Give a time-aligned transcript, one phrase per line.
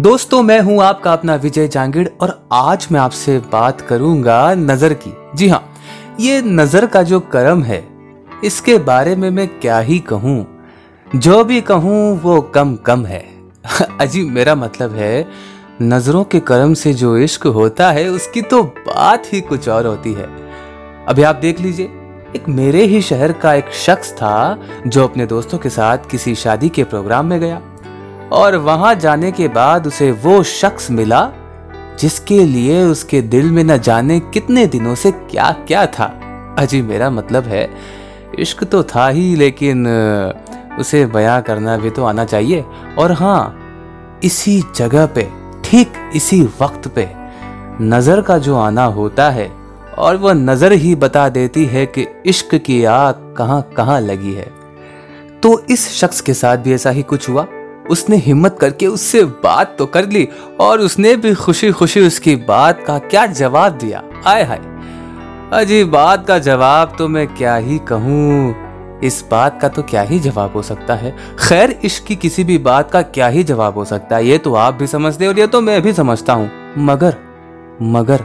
[0.00, 5.12] दोस्तों, मैं हूँ आपका अपना विजय जांगिड़ और आज मैं आपसे बात करूँगा नज़र की।
[5.34, 5.62] जी हाँ
[6.20, 7.82] ये नज़र का जो कर्म है,
[8.44, 10.46] इसके बारे में मैं क्या ही कहूँ?
[11.16, 13.24] जो भी कहूँ, वो कम कम है।
[14.00, 15.26] अजी मेरा मतलब है,
[15.82, 20.12] नज़रों के कर्म से जो इश्क होता है, उसकी तो बात ही कुछ और होती
[20.12, 20.28] है।
[21.06, 21.86] अभी आप देख लीजिए,
[22.36, 26.68] एक मेरे ही शहर का एक शख्स था, जो अपने दोस्तों के साथ किसी शादी
[26.68, 27.60] के प्रोग्राम में गया।
[28.32, 31.30] और वहाँ जाने के बाद उसे वो शख्स मिला,
[32.00, 36.06] जिसके लिए उसके दिल में न जाने कितने दिनों से क्या क्या था।
[36.58, 37.68] अजी, मेरा मतलब है,
[38.38, 39.86] इश्क तो था ही, लेकिन
[40.80, 42.64] उसे बयां करना भी तो आना चाहिए।
[42.98, 45.28] और हाँ इसी जगह पे,
[45.64, 47.08] ठीक इसी वक्त पे,
[47.80, 49.50] नज़र का जो आना होता है,
[49.98, 54.50] और वह नज़र ही बता देती है कि इश्क की आग कहाँ कहाँ लगी है।
[55.42, 57.46] तो इस शख्स के साथ भी ऐसा ही कुछ हुआ?
[57.90, 60.28] उसने हिम्मत करके उससे बात तो कर ली
[60.60, 64.02] और उसने भी खुशी खुशी उसकी बात का क्या जवाब दिया?
[64.26, 64.60] आय हाय।
[65.52, 68.54] अजी बात का जवाब तो मैं क्या ही कहूँ?
[69.04, 71.14] इस बात का तो क्या ही जवाब हो सकता है?
[71.38, 74.26] खैर, इश्क की किसी भी बात का क्या ही जवाब हो सकता है?
[74.26, 77.16] ये तो आप भी समझते और ये तो मैं भी समझता हूँ। मगर
[77.82, 78.24] मगर,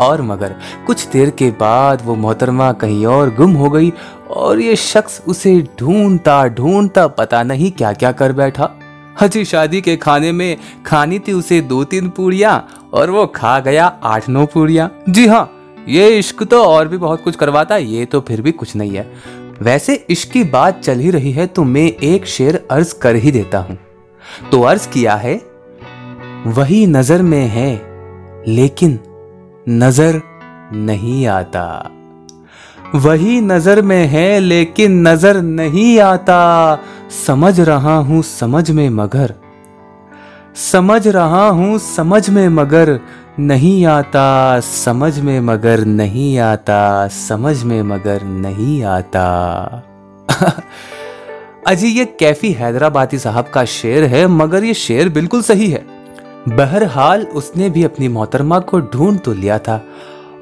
[0.00, 0.54] और मगर,
[0.86, 3.92] कुछ देर के बाद वो मोहतरमा कहीं और गुम हो गई
[4.30, 8.70] और ये शख्स उसे ढूंढता ढूंढता पता नहीं क्या क्या कर बैठा।
[9.20, 12.56] हजी शादी के खाने में खानी थी उसे दो तीन पूड़िया
[12.94, 15.50] और वो खा गया आठ नौ पूड़िया। जी हाँ
[15.88, 19.06] ये इश्क तो और भी बहुत कुछ करवाता, ये तो फिर भी कुछ नहीं है।
[19.62, 23.30] वैसे इश्क की बात चल ही रही है तो मैं एक शेर अर्ज़ कर ही
[23.32, 23.78] देता हूँ।
[24.50, 25.34] तो अर्ज़ किया है,
[26.48, 27.72] वही नज़र में है,
[28.48, 28.98] लेकिन
[29.68, 30.20] नज़र
[30.74, 31.90] नहीं आता।
[32.94, 36.78] वही नज़र में है, लेकिन नज़र नहीं आता।
[37.26, 39.34] समझ रहा हूँ समझ में मगर।
[40.56, 43.00] समझ रहा हूँ समझ में मगर
[43.38, 49.26] नहीं आता। समझ में मगर नहीं आता। समझ में मगर नहीं आता।
[51.66, 55.86] अजी, ये कैफी हैदराबादी साहब का शेर है, मगर ये शेर बिल्कुल सही है।
[56.48, 59.84] बहरहाल, उसने भी अपनी मोहतरमा को ढूंढ तो लिया था।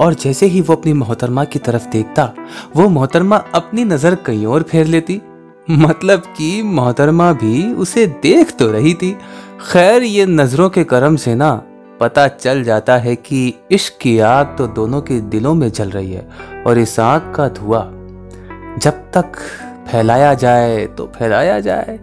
[0.00, 2.32] और जैसे ही वो अपनी मोहतरमा की तरफ़ देखता,
[2.76, 5.20] वो मोहतरमा अपनी नज़र कहीं और फेर लेती।
[5.70, 9.12] मतलब कि मोहतरमा भी उसे देख तो रही थी।
[9.62, 11.50] खैर, ये नज़रों के करम से ना
[12.00, 16.12] पता चल जाता है कि इश्क की आग तो दोनों के दिलों में जल रही
[16.12, 16.28] है
[16.66, 17.84] और इस आग का धुआँ
[18.78, 19.36] जब तक
[19.90, 21.98] फैलाया जाए तो फैलाया जाए।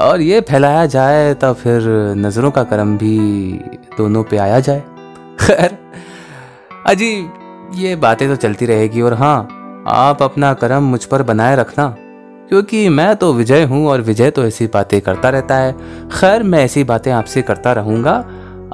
[0.00, 1.82] और ये फैलाया जाए तो फिर
[2.18, 3.18] नज़रों का करम भी
[3.96, 4.82] दोनों पे आया जाए।
[5.40, 5.78] खैर
[6.86, 7.12] अजी
[7.74, 11.86] ये बातें तो चलती रहेगी और हाँ आप अपना कर्म मुझ पर बनाए रखना,
[12.48, 15.72] क्योंकि मैं तो विजय हूँ और विजय तो ऐसी बातें करता रहता है।
[16.10, 18.12] खैर, मैं ऐसी बातें आपसे करता रहूँगा।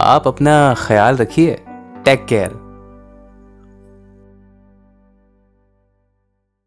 [0.01, 1.59] आप अपना ख्याल रखिए।
[2.05, 2.51] Take care